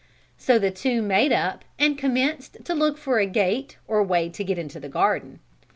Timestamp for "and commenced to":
1.77-2.73